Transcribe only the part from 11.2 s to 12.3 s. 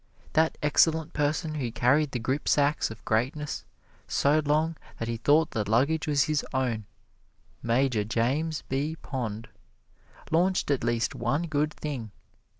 good thing.